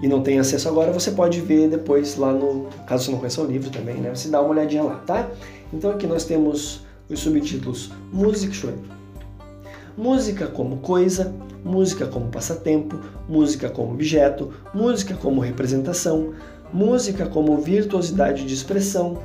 e 0.03 0.09
não 0.09 0.21
tenha 0.21 0.41
acesso 0.41 0.69
agora, 0.69 0.93
você 0.93 1.13
pode 1.13 1.41
ver 1.41 1.69
depois 1.69 2.17
lá 2.17 2.33
no, 2.33 2.67
caso 2.87 3.05
você 3.05 3.11
não 3.13 3.19
conheça 3.19 3.41
o 3.41 3.47
livro 3.47 3.71
também, 3.71 3.95
né? 3.95 4.13
Você 4.13 4.29
dá 4.29 4.41
uma 4.41 4.51
olhadinha 4.51 4.83
lá, 4.83 4.97
tá? 4.97 5.31
Então 5.73 5.93
aqui 5.93 6.09
nós 6.09 6.25
temos 6.25 6.85
os 7.09 7.21
subtítulos 7.21 7.93
Música, 8.13 8.75
música 9.97 10.47
como 10.49 10.79
coisa, 10.79 11.33
música 11.65 12.07
como 12.07 12.27
passatempo, 12.27 12.99
música 13.29 13.71
como 13.71 13.93
objeto, 13.93 14.53
música 14.75 15.15
como 15.15 15.41
representação, 15.41 16.35
música 16.73 17.27
como 17.27 17.57
virtuosidade 17.59 18.45
de 18.45 18.55
expressão. 18.55 19.19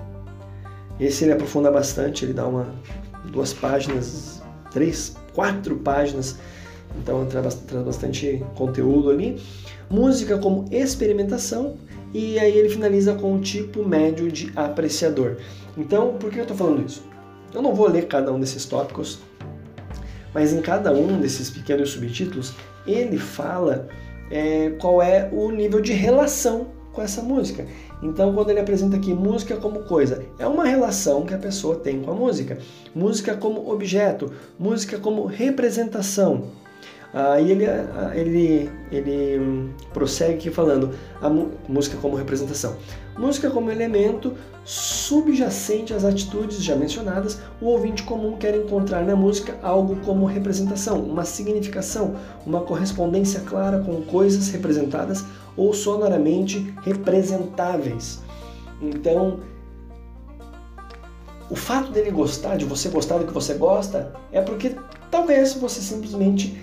Esse 1.00 1.24
ele 1.24 1.34
aprofunda 1.34 1.72
bastante, 1.72 2.24
ele 2.24 2.34
dá 2.34 2.48
uma 2.48 2.68
duas 3.32 3.52
páginas, 3.52 4.44
três, 4.72 5.16
quatro 5.34 5.78
páginas, 5.78 6.38
então 7.00 7.26
traz 7.26 7.56
bastante 7.86 8.44
conteúdo 8.56 9.10
ali. 9.10 9.42
Música 9.90 10.38
como 10.38 10.66
experimentação 10.72 11.76
e 12.14 12.40
aí 12.40 12.58
ele 12.58 12.70
finaliza 12.70 13.14
com 13.16 13.36
o 13.36 13.40
tipo 13.40 13.88
médio 13.88 14.32
de 14.32 14.52
apreciador. 14.56 15.38
Então, 15.78 16.18
por 16.18 16.32
que 16.32 16.40
eu 16.40 16.44
estou 16.44 16.58
falando 16.58 16.86
isso? 16.86 17.04
Eu 17.54 17.62
não 17.62 17.74
vou 17.74 17.88
ler 17.88 18.08
cada 18.08 18.32
um 18.32 18.40
desses 18.40 18.66
tópicos, 18.66 19.20
mas 20.34 20.54
em 20.54 20.62
cada 20.62 20.92
um 20.92 21.20
desses 21.20 21.50
pequenos 21.50 21.92
subtítulos 21.92 22.54
ele 22.86 23.18
fala 23.18 23.88
é, 24.32 24.72
qual 24.80 25.02
é 25.02 25.30
o 25.32 25.52
nível 25.52 25.82
de 25.82 25.94
relação 25.94 26.68
com 26.92 27.02
essa 27.02 27.22
música. 27.22 27.66
Então, 28.02 28.34
quando 28.34 28.50
ele 28.50 28.60
apresenta 28.60 28.98
aqui 28.98 29.14
música 29.14 29.56
como 29.58 29.84
coisa, 29.84 30.24
é 30.40 30.48
uma 30.48 30.66
relação 30.66 31.26
que 31.26 31.34
a 31.34 31.38
pessoa 31.38 31.76
tem 31.76 32.02
com 32.02 32.12
a 32.12 32.16
música. 32.16 32.58
Música 32.94 33.36
como 33.36 33.72
objeto, 33.72 34.32
música 34.58 34.98
como 34.98 35.26
representação. 35.26 36.46
Aí 37.14 37.52
ele, 37.52 37.66
ele, 38.14 38.70
ele 38.92 39.74
prossegue 39.94 40.50
falando 40.50 40.92
a 41.22 41.30
música 41.68 41.98
como 41.98 42.16
representação. 42.16 42.76
Música 43.18 43.50
como 43.50 43.72
elemento 43.72 44.36
subjacente 44.64 45.94
às 45.94 46.04
atitudes 46.04 46.62
já 46.62 46.76
mencionadas, 46.76 47.40
o 47.62 47.68
ouvinte 47.68 48.04
comum 48.04 48.36
quer 48.36 48.54
encontrar 48.54 49.04
na 49.06 49.16
música 49.16 49.58
algo 49.64 49.96
como 50.06 50.26
representação, 50.26 51.00
uma 51.00 51.24
significação, 51.24 52.16
uma 52.46 52.62
correspondência 52.62 53.40
clara 53.40 53.80
com 53.80 54.02
coisas 54.02 54.50
representadas 54.50 55.24
ou 55.56 55.74
sonoramente 55.74 56.74
representáveis. 56.84 58.20
Então, 58.82 59.40
o 61.50 61.56
fato 61.56 61.90
dele 61.92 62.12
gostar, 62.12 62.58
de 62.58 62.66
você 62.66 62.90
gostar 62.90 63.18
do 63.20 63.26
que 63.26 63.34
você 63.34 63.54
gosta, 63.54 64.14
é 64.34 64.42
porque 64.42 64.76
talvez 65.10 65.54
você 65.54 65.80
simplesmente 65.80 66.62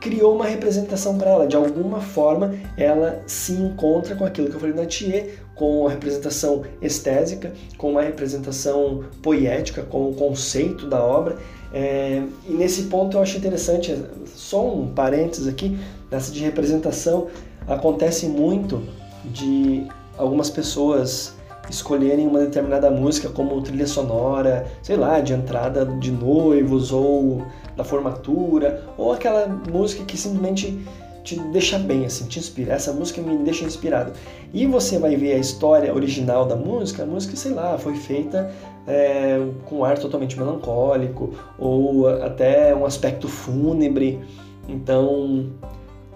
criou 0.00 0.34
uma 0.34 0.46
representação 0.46 1.16
para 1.18 1.30
ela. 1.30 1.46
De 1.46 1.54
alguma 1.54 2.00
forma, 2.00 2.54
ela 2.76 3.22
se 3.26 3.52
encontra 3.52 4.16
com 4.16 4.24
aquilo 4.24 4.48
que 4.48 4.54
eu 4.54 4.60
falei 4.60 4.74
na 4.74 4.86
Thier, 4.86 5.38
com 5.54 5.86
a 5.86 5.90
representação 5.90 6.62
estésica, 6.80 7.52
com 7.76 7.90
uma 7.90 8.02
representação 8.02 9.04
poética, 9.22 9.82
com 9.82 10.08
o 10.08 10.14
conceito 10.14 10.86
da 10.86 11.04
obra. 11.04 11.36
É, 11.72 12.22
e 12.48 12.52
nesse 12.52 12.84
ponto 12.84 13.16
eu 13.16 13.22
acho 13.22 13.36
interessante, 13.36 13.94
só 14.34 14.66
um 14.66 14.88
parênteses 14.88 15.46
aqui, 15.46 15.78
nessa 16.10 16.32
de 16.32 16.40
representação, 16.40 17.28
acontece 17.68 18.26
muito 18.26 18.82
de 19.24 19.86
algumas 20.16 20.50
pessoas 20.50 21.34
escolherem 21.70 22.26
uma 22.26 22.40
determinada 22.40 22.90
música 22.90 23.28
como 23.28 23.60
trilha 23.62 23.86
sonora, 23.86 24.66
sei 24.82 24.96
lá, 24.96 25.20
de 25.20 25.32
entrada 25.32 25.86
de 25.86 26.10
noivos 26.10 26.92
ou 26.92 27.42
da 27.76 27.84
formatura, 27.84 28.84
ou 28.98 29.12
aquela 29.12 29.46
música 29.46 30.04
que 30.04 30.16
simplesmente 30.16 30.84
te 31.22 31.38
deixa 31.38 31.78
bem, 31.78 32.04
assim, 32.04 32.26
te 32.26 32.38
inspira. 32.38 32.74
Essa 32.74 32.92
música 32.92 33.20
me 33.22 33.36
deixa 33.38 33.64
inspirado. 33.64 34.12
E 34.52 34.66
você 34.66 34.98
vai 34.98 35.16
ver 35.16 35.34
a 35.34 35.38
história 35.38 35.94
original 35.94 36.44
da 36.44 36.56
música, 36.56 37.02
a 37.02 37.06
música, 37.06 37.36
sei 37.36 37.52
lá, 37.52 37.78
foi 37.78 37.94
feita 37.94 38.50
é, 38.86 39.38
com 39.66 39.84
ar 39.84 39.98
totalmente 39.98 40.38
melancólico, 40.38 41.34
ou 41.58 42.08
até 42.08 42.74
um 42.74 42.84
aspecto 42.84 43.28
fúnebre. 43.28 44.20
Então, 44.68 45.50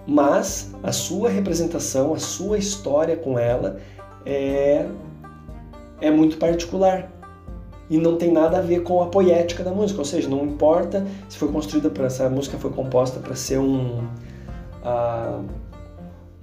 mas 0.07 0.73
a 0.83 0.91
sua 0.91 1.29
representação, 1.29 2.13
a 2.13 2.19
sua 2.19 2.57
história 2.57 3.15
com 3.15 3.39
ela 3.39 3.79
é, 4.25 4.85
é 6.01 6.11
muito 6.11 6.37
particular 6.37 7.11
e 7.89 7.97
não 7.97 8.17
tem 8.17 8.31
nada 8.31 8.57
a 8.57 8.61
ver 8.61 8.81
com 8.81 9.01
a 9.01 9.07
poética 9.07 9.63
da 9.63 9.71
música, 9.71 9.99
ou 9.99 10.05
seja, 10.05 10.27
não 10.27 10.43
importa 10.43 11.05
se 11.29 11.37
foi 11.37 11.51
construída 11.51 11.89
para 11.89 12.05
essa 12.05 12.29
música 12.29 12.57
foi 12.57 12.71
composta 12.71 13.19
para 13.19 13.35
ser 13.35 13.59
um 13.59 13.99
uh, 14.83 15.45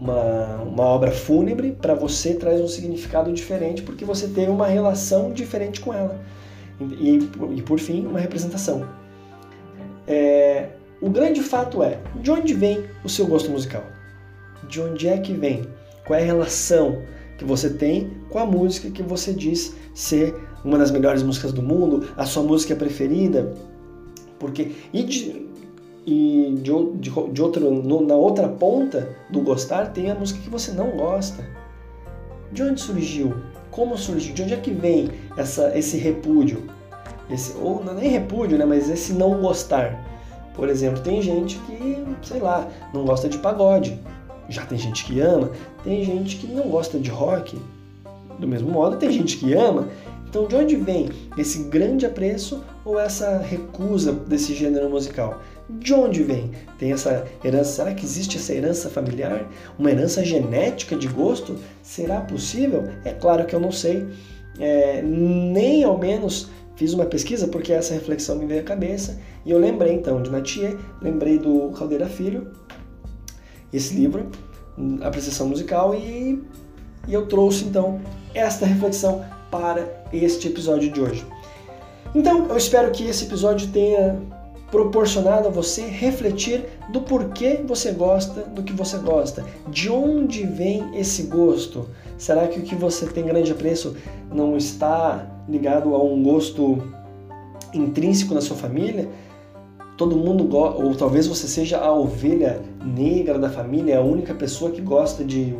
uma, 0.03 0.57
uma 0.63 0.85
obra 0.85 1.13
fúnebre, 1.13 1.73
para 1.81 1.95
você 1.95 2.35
traz 2.35 2.61
um 2.61 2.67
significado 2.67 3.33
diferente 3.33 3.83
porque 3.83 4.05
você 4.05 4.27
teve 4.27 4.51
uma 4.51 4.67
relação 4.67 5.33
diferente 5.33 5.81
com 5.81 5.95
ela. 5.95 6.19
E, 6.81 7.31
e 7.57 7.63
por 7.63 7.79
fim 7.79 8.05
uma 8.05 8.19
representação. 8.19 8.85
É, 10.07 10.71
o 11.01 11.09
grande 11.09 11.41
fato 11.41 11.83
é 11.83 11.99
de 12.17 12.31
onde 12.31 12.53
vem 12.53 12.85
o 13.05 13.09
seu 13.09 13.27
gosto 13.27 13.51
musical, 13.51 13.85
de 14.69 14.81
onde 14.81 15.07
é 15.09 15.19
que 15.19 15.33
vem, 15.33 15.69
qual 16.05 16.19
é 16.19 16.23
a 16.23 16.27
relação 16.27 17.03
que 17.39 17.45
você 17.45 17.71
tem 17.71 18.11
com 18.31 18.39
a 18.39 18.47
música 18.47 18.91
que 18.91 19.03
você 19.03 19.33
diz 19.33 19.75
ser 19.95 20.35
uma 20.65 20.79
das 20.79 20.91
melhores 20.91 21.23
músicas 21.23 21.53
do 21.53 21.63
mundo, 21.63 22.09
a 22.17 22.25
sua 22.25 22.43
música 22.43 22.75
preferida, 22.75 23.53
porque 24.39 24.73
e 24.93 25.03
de, 25.03 25.47
e 26.07 26.55
de, 26.57 26.93
de, 26.97 27.11
de 27.33 27.43
outro, 27.43 27.71
no, 27.71 28.01
na 28.07 28.15
outra 28.15 28.49
ponta 28.49 29.17
do 29.31 29.41
gostar 29.41 29.93
tem 29.93 30.11
a 30.11 30.15
música 30.15 30.41
que 30.41 30.51
você 30.51 30.73
não 30.73 30.91
gosta. 30.97 31.45
De 32.53 32.63
onde 32.63 32.81
surgiu? 32.81 33.35
Como 33.71 33.97
surgiu? 33.97 34.35
De 34.35 34.43
onde 34.43 34.55
é 34.55 34.57
que 34.59 34.71
vem 34.71 35.11
essa, 35.37 35.77
esse 35.77 35.97
repúdio? 35.97 36.65
Esse, 37.31 37.57
ou 37.57 37.83
não 37.83 37.93
é 37.93 38.03
nem 38.03 38.11
repúdio, 38.11 38.59
né, 38.59 38.65
mas 38.65 38.91
esse 38.91 39.15
não 39.15 39.41
gostar. 39.41 40.05
Por 40.55 40.69
exemplo, 40.69 41.01
tem 41.01 41.23
gente 41.23 41.59
que, 41.61 42.05
sei 42.23 42.41
lá, 42.41 42.69
não 42.93 43.05
gosta 43.05 43.29
de 43.29 43.39
pagode. 43.39 43.99
Já 44.53 44.67
tem 44.67 44.79
gente 44.79 45.05
que 45.05 45.21
ama, 45.21 45.51
tem 45.83 46.05
gente 46.05 46.37
que 46.37 46.47
não 46.47 46.69
gosta 46.69 46.99
de 46.99 47.11
rock. 47.11 47.59
Do 48.39 48.47
mesmo 48.47 48.71
modo, 48.71 48.97
tem 48.97 49.11
gente 49.11 49.37
que 49.37 49.53
ama 49.55 49.89
então, 50.33 50.47
de 50.47 50.57
onde 50.57 50.77
vem 50.77 51.11
esse 51.37 51.65
grande 51.65 52.07
apreço 52.07 52.65
ou 52.87 52.99
essa 52.99 53.37
recusa 53.37 54.15
desse 54.15 54.55
gênero 54.55 54.89
musical? 54.89 55.43
De 55.69 55.93
onde 55.93 56.23
vem? 56.23 56.51
Tem 56.79 56.91
essa 56.91 57.27
herança? 57.45 57.73
Será 57.73 57.93
que 57.93 58.03
existe 58.03 58.39
essa 58.39 58.55
herança 58.55 58.89
familiar? 58.89 59.47
Uma 59.79 59.91
herança 59.91 60.25
genética 60.25 60.97
de 60.97 61.07
gosto? 61.07 61.57
Será 61.83 62.23
possível? 62.23 62.89
É 63.05 63.13
claro 63.13 63.45
que 63.45 63.55
eu 63.55 63.61
não 63.61 63.71
sei. 63.71 64.09
É, 64.59 65.03
nem 65.03 65.85
ao 65.85 65.99
menos 65.99 66.49
fiz 66.77 66.95
uma 66.95 67.05
pesquisa 67.05 67.47
porque 67.47 67.71
essa 67.71 67.93
reflexão 67.93 68.37
me 68.37 68.47
veio 68.47 68.63
à 68.63 68.65
cabeça 68.65 69.21
e 69.45 69.51
eu 69.51 69.59
lembrei 69.59 69.93
então 69.93 70.23
de 70.23 70.31
Nathier, 70.31 70.79
lembrei 71.03 71.39
do 71.39 71.73
Caldeira 71.77 72.07
Filho, 72.07 72.51
esse 73.73 73.95
livro, 73.95 74.27
Apreciação 75.03 75.49
Musical, 75.49 75.95
e, 75.95 76.43
e 77.09 77.13
eu 77.13 77.27
trouxe 77.27 77.65
então 77.65 78.01
esta 78.35 78.67
reflexão 78.67 79.25
para 79.51 80.07
este 80.13 80.49
episódio 80.49 80.91
de 80.91 81.01
hoje. 81.01 81.27
Então, 82.15 82.47
eu 82.49 82.57
espero 82.57 82.91
que 82.91 83.05
esse 83.05 83.25
episódio 83.25 83.69
tenha 83.69 84.19
proporcionado 84.71 85.49
a 85.49 85.51
você 85.51 85.83
refletir 85.83 86.65
do 86.91 87.03
porquê 87.03 87.61
você 87.63 87.93
gosta 87.93 88.43
do 88.43 88.63
que 88.63 88.73
você 88.73 88.97
gosta, 88.97 89.45
de 89.69 89.91
onde 89.91 90.47
vem 90.47 90.99
esse 90.99 91.25
gosto. 91.25 91.89
Será 92.17 92.49
que 92.49 92.59
o 92.59 92.63
que 92.63 92.75
você 92.75 93.07
tem 93.07 93.25
grande 93.25 93.53
apreço 93.53 93.95
não 94.33 94.57
está 94.57 95.27
ligado 95.47 95.95
a 95.95 96.03
um 96.03 96.23
gosto 96.23 96.83
intrínseco 97.75 98.33
na 98.33 98.41
sua 98.41 98.57
família? 98.57 99.09
Todo 99.97 100.17
mundo 100.17 100.45
gosta, 100.45 100.83
ou 100.83 100.95
talvez 100.95 101.27
você 101.27 101.47
seja 101.47 101.79
a 101.79 101.93
ovelha 101.93 102.63
negra 102.85 103.39
da 103.39 103.51
família, 103.51 103.99
a 103.99 104.03
única 104.03 104.35
pessoa 104.35 104.71
que 104.71 104.81
gosta 104.81 105.23
de, 105.23 105.55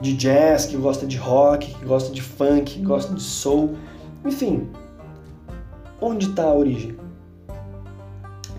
de 0.00 0.14
jazz, 0.14 0.66
que 0.66 0.76
gosta 0.76 1.06
de 1.06 1.16
rock, 1.16 1.74
que 1.74 1.84
gosta 1.84 2.12
de 2.12 2.22
funk, 2.22 2.74
que 2.74 2.82
gosta 2.82 3.14
de 3.14 3.22
soul. 3.22 3.74
Enfim, 4.24 4.68
onde 6.00 6.26
está 6.26 6.44
a 6.44 6.54
origem? 6.54 6.96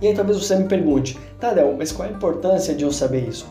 E 0.02 0.08
aí 0.08 0.14
talvez 0.14 0.38
você 0.38 0.56
me 0.56 0.66
pergunte, 0.66 1.18
tá, 1.40 1.54
mas 1.78 1.92
qual 1.92 2.08
a 2.08 2.12
importância 2.12 2.76
de 2.76 2.84
eu 2.84 2.92
saber 2.92 3.28
isso? 3.28 3.48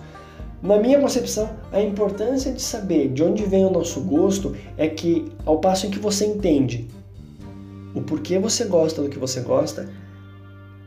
Na 0.63 0.79
minha 0.79 1.01
concepção, 1.01 1.51
a 1.71 1.81
importância 1.81 2.53
de 2.53 2.63
saber 2.63 3.09
de 3.09 3.23
onde 3.23 3.45
vem 3.45 3.65
o 3.65 3.71
nosso 3.71 4.01
gosto 4.01 4.57
é 4.77 4.89
que, 4.89 5.31
ao 5.45 5.59
passo 5.59 5.87
em 5.87 5.91
que 5.91 5.99
você 5.99 6.25
entende 6.25 6.89
o 7.95 8.01
porquê 8.01 8.39
você 8.39 8.65
gosta 8.65 9.03
do 9.03 9.09
que 9.09 9.19
você 9.19 9.41
gosta, 9.41 9.89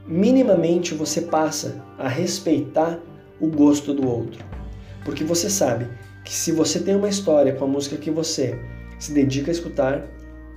minimamente 0.10 0.96
você 0.96 1.22
passa 1.22 1.86
a 1.98 2.08
respeitar 2.08 3.00
o 3.40 3.48
gosto 3.48 3.94
do 3.94 4.08
outro. 4.08 4.44
Porque 5.06 5.24
você 5.24 5.50
sabe 5.50 5.88
que 6.26 6.34
se 6.34 6.52
você 6.52 6.80
tem 6.80 6.96
uma 6.96 7.08
história 7.08 7.54
com 7.54 7.66
a 7.66 7.68
música 7.68 7.96
que 7.96 8.10
você 8.10 8.60
se 8.98 9.14
dedica 9.14 9.52
a 9.52 9.54
escutar, 9.54 10.08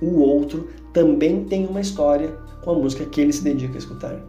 o 0.01 0.19
outro 0.19 0.69
também 0.91 1.45
tem 1.45 1.67
uma 1.67 1.79
história 1.79 2.29
com 2.63 2.71
a 2.71 2.73
música 2.75 3.05
que 3.05 3.21
ele 3.21 3.31
se 3.31 3.43
dedica 3.43 3.75
a 3.75 3.77
escutar. 3.77 4.19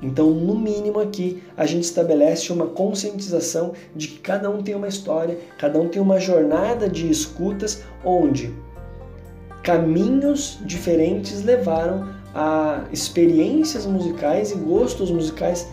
Então, 0.00 0.30
no 0.30 0.58
mínimo 0.58 0.98
aqui, 0.98 1.42
a 1.56 1.64
gente 1.66 1.84
estabelece 1.84 2.52
uma 2.52 2.66
conscientização 2.66 3.72
de 3.94 4.08
que 4.08 4.18
cada 4.18 4.50
um 4.50 4.62
tem 4.62 4.74
uma 4.74 4.88
história, 4.88 5.38
cada 5.58 5.78
um 5.78 5.88
tem 5.88 6.02
uma 6.02 6.18
jornada 6.18 6.88
de 6.88 7.08
escutas 7.08 7.84
onde 8.04 8.52
caminhos 9.62 10.58
diferentes 10.64 11.44
levaram 11.44 12.11
a 12.34 12.84
experiências 12.92 13.86
musicais 13.86 14.52
e 14.52 14.56
gostos 14.56 15.10
musicais 15.10 15.68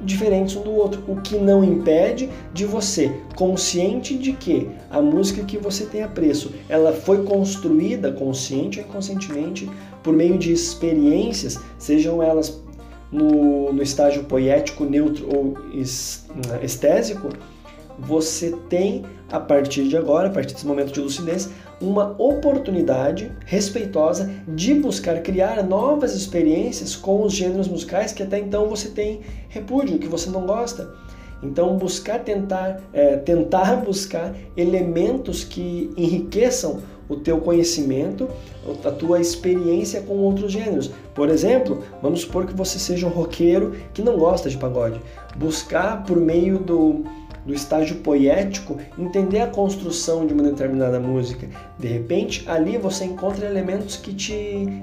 diferentes 0.00 0.54
um 0.56 0.62
do 0.62 0.72
outro, 0.72 1.02
o 1.08 1.16
que 1.20 1.36
não 1.38 1.64
impede 1.64 2.28
de 2.52 2.66
você, 2.66 3.20
consciente 3.34 4.16
de 4.16 4.32
que 4.32 4.68
a 4.90 5.00
música 5.00 5.42
que 5.42 5.56
você 5.56 5.86
tem 5.86 6.02
apreço, 6.02 6.52
ela 6.68 6.92
foi 6.92 7.24
construída 7.24 8.12
consciente 8.12 8.78
ou 8.78 8.86
inconscientemente 8.86 9.70
por 10.02 10.12
meio 10.12 10.38
de 10.38 10.52
experiências, 10.52 11.58
sejam 11.78 12.22
elas 12.22 12.62
no, 13.10 13.72
no 13.72 13.82
estágio 13.82 14.24
poético, 14.24 14.84
neutro 14.84 15.26
ou 15.34 15.54
estésico, 16.62 17.30
você 17.98 18.54
tem, 18.68 19.04
a 19.30 19.40
partir 19.40 19.88
de 19.88 19.96
agora, 19.96 20.28
a 20.28 20.30
partir 20.30 20.52
desse 20.52 20.66
momento 20.66 20.92
de 20.92 21.00
lucidez, 21.00 21.50
uma 21.80 22.14
oportunidade 22.18 23.30
respeitosa 23.44 24.30
de 24.48 24.74
buscar 24.74 25.20
criar 25.20 25.62
novas 25.62 26.14
experiências 26.14 26.96
com 26.96 27.22
os 27.22 27.32
gêneros 27.32 27.68
musicais 27.68 28.12
que 28.12 28.22
até 28.22 28.38
então 28.38 28.68
você 28.68 28.88
tem 28.88 29.20
repúdio, 29.48 29.98
que 29.98 30.08
você 30.08 30.30
não 30.30 30.46
gosta. 30.46 30.90
Então, 31.42 31.76
buscar 31.76 32.20
tentar, 32.20 32.80
é, 32.92 33.16
tentar 33.16 33.76
buscar 33.84 34.34
elementos 34.56 35.44
que 35.44 35.92
enriqueçam 35.96 36.80
o 37.08 37.16
teu 37.16 37.38
conhecimento, 37.38 38.28
a 38.84 38.90
tua 38.90 39.20
experiência 39.20 40.00
com 40.00 40.14
outros 40.16 40.50
gêneros. 40.50 40.90
Por 41.14 41.28
exemplo, 41.28 41.84
vamos 42.02 42.22
supor 42.22 42.46
que 42.46 42.54
você 42.54 42.78
seja 42.78 43.06
um 43.06 43.10
roqueiro 43.10 43.76
que 43.94 44.02
não 44.02 44.18
gosta 44.18 44.50
de 44.50 44.56
pagode. 44.56 45.00
Buscar 45.36 46.02
por 46.04 46.16
meio 46.16 46.58
do, 46.58 47.04
do 47.46 47.54
estágio 47.54 47.96
poético 47.98 48.76
entender 48.98 49.40
a 49.40 49.46
construção 49.46 50.26
de 50.26 50.34
uma 50.34 50.42
determinada 50.42 50.98
música. 50.98 51.48
De 51.78 51.86
repente, 51.86 52.44
ali 52.48 52.76
você 52.76 53.04
encontra 53.04 53.46
elementos 53.46 53.96
que 53.96 54.12
te 54.12 54.34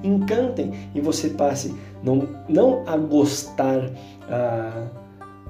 encantem 0.04 0.72
e 0.96 1.02
você 1.02 1.30
passe 1.30 1.76
não, 2.02 2.28
não 2.48 2.84
a 2.88 2.96
gostar, 2.96 3.92
a, 4.30 4.88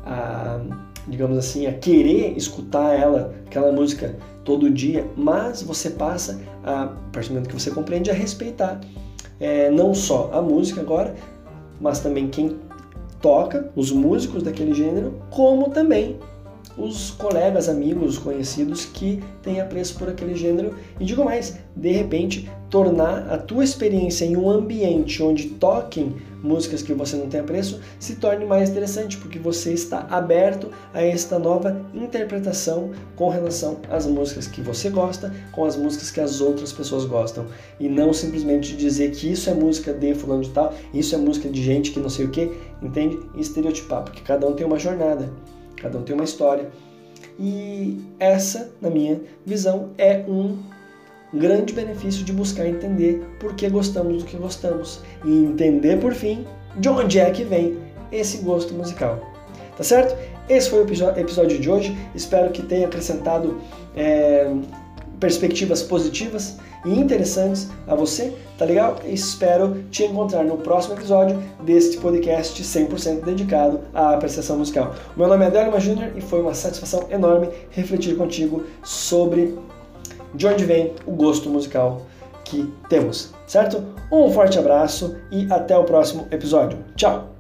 a 0.04 0.62
digamos 1.08 1.38
assim, 1.38 1.68
a 1.68 1.74
querer 1.74 2.36
escutar 2.36 2.94
ela, 2.94 3.34
aquela 3.46 3.72
música 3.72 4.16
todo 4.44 4.70
dia, 4.70 5.06
mas 5.16 5.62
você 5.62 5.90
passa, 5.92 6.42
a, 6.64 6.84
a 6.84 6.88
partir 7.12 7.30
do 7.30 7.36
momento 7.36 7.50
que 7.50 7.60
você 7.60 7.72
compreende, 7.72 8.10
a 8.10 8.14
respeitar 8.14 8.82
é, 9.40 9.70
não 9.70 9.94
só 9.94 10.30
a 10.34 10.42
música 10.42 10.82
agora, 10.82 11.14
mas 11.80 12.00
também 12.00 12.28
quem 12.28 12.58
toca, 13.22 13.70
os 13.76 13.92
músicos 13.92 14.44
daquele 14.44 14.74
gênero, 14.74 15.22
como 15.30 15.70
também 15.70 16.18
os 16.78 17.12
colegas, 17.12 17.70
amigos, 17.70 18.18
conhecidos 18.18 18.86
que 18.86 19.24
têm 19.42 19.62
apreço 19.62 19.98
por 19.98 20.10
aquele 20.10 20.36
gênero 20.36 20.76
e 21.00 21.06
digo 21.06 21.24
mais, 21.24 21.60
de 21.76 21.92
repente 21.92 22.50
tornar 22.70 23.30
a 23.30 23.38
tua 23.38 23.64
experiência 23.64 24.26
em 24.26 24.36
um 24.36 24.50
ambiente 24.50 25.22
onde 25.22 25.50
toquem 25.50 26.16
músicas 26.42 26.82
que 26.82 26.94
você 26.94 27.16
não 27.16 27.30
tem 27.30 27.40
apreço 27.40 27.80
se 28.00 28.16
torne 28.16 28.46
mais 28.46 28.70
interessante 28.70 29.18
porque 29.18 29.40
você 29.40 29.72
está 29.74 30.08
aberto 30.10 30.70
a 30.94 31.02
esta 31.02 31.40
nova 31.40 31.82
interpretação 31.94 32.92
com 33.16 33.30
relação 33.30 33.78
às 33.90 34.06
músicas 34.06 34.48
que 34.48 34.60
você 34.60 34.90
gosta 34.90 35.34
com 35.52 35.64
as 35.64 35.78
músicas 35.78 36.12
que 36.12 36.20
as 36.20 36.42
outras 36.42 36.74
pessoas 36.74 37.06
gostam 37.06 37.46
e 37.80 37.88
não 37.88 38.12
simplesmente 38.12 38.76
dizer 38.76 39.12
que 39.12 39.32
isso 39.32 39.50
é 39.50 39.54
música 39.54 39.94
de 39.94 40.14
fulano 40.14 40.42
de 40.42 40.50
tal, 40.50 40.74
isso 40.94 41.16
é 41.16 41.18
música 41.18 41.50
de 41.50 41.62
gente 41.62 41.92
que 41.92 42.00
não 42.00 42.10
sei 42.10 42.26
o 42.26 42.30
que, 42.30 42.52
entende? 42.82 43.20
E 43.36 43.42
estereotipar, 43.42 44.04
porque 44.04 44.22
cada 44.22 44.48
um 44.48 44.54
tem 44.54 44.66
uma 44.66 44.80
jornada. 44.80 45.30
Cada 45.84 45.98
um 45.98 46.02
tem 46.02 46.16
uma 46.16 46.24
história. 46.24 46.70
E 47.38 48.02
essa, 48.20 48.72
na 48.82 48.90
minha 48.90 49.20
visão, 49.46 49.90
é 49.98 50.24
um 50.28 50.58
grande 51.34 51.74
benefício 51.74 52.24
de 52.24 52.32
buscar 52.32 52.66
entender 52.66 53.22
por 53.40 53.54
que 53.54 53.70
gostamos 53.70 54.24
do 54.24 54.26
que 54.30 54.38
gostamos 54.38 55.02
e 55.26 55.30
entender, 55.30 56.00
por 56.00 56.14
fim, 56.14 56.46
de 56.78 56.88
onde 56.88 57.20
é 57.20 57.30
que 57.32 57.44
vem 57.44 57.78
esse 58.12 58.38
gosto 58.38 58.74
musical. 58.74 59.20
Tá 59.76 59.84
certo? 59.84 60.16
Esse 60.48 60.70
foi 60.70 60.84
o 60.84 60.88
episódio 61.18 61.60
de 61.60 61.70
hoje. 61.70 61.98
Espero 62.16 62.52
que 62.52 62.62
tenha 62.62 62.88
acrescentado 62.88 63.60
é, 63.96 64.50
perspectivas 65.20 65.82
positivas 65.82 66.58
e 66.86 67.00
interessantes 67.00 67.70
a 67.88 67.96
você, 67.96 68.34
tá 68.58 68.66
legal? 68.66 68.98
Espero 69.06 69.84
te 69.90 70.04
encontrar 70.04 70.44
no 70.44 70.58
próximo 70.58 70.96
episódio 70.96 71.42
deste 71.64 71.98
podcast 71.98 72.62
100% 72.62 73.24
dedicado 73.24 73.82
à 73.94 74.14
apreciação 74.14 74.58
musical. 74.58 74.94
meu 75.16 75.28
nome 75.28 75.44
é 75.46 75.48
Adelma 75.48 75.80
Júnior 75.80 76.12
e 76.16 76.22
foi 76.22 76.42
uma 76.42 76.54
satisfação 76.54 77.06
enorme 77.10 77.50
refletir 77.72 78.16
contigo 78.16 78.64
sobre 78.84 79.58
de 80.34 80.48
onde 80.48 80.66
vem 80.66 80.94
o 81.06 81.12
gosto 81.12 81.50
musical 81.50 82.02
que 82.44 82.72
temos, 82.90 83.34
certo? 83.48 83.84
Um 84.12 84.32
forte 84.32 84.60
abraço 84.60 85.16
e 85.32 85.48
até 85.52 85.78
o 85.78 85.84
próximo 85.84 86.28
episódio. 86.32 86.78
Tchau! 86.96 87.33